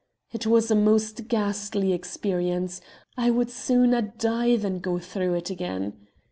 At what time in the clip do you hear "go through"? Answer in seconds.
4.79-5.35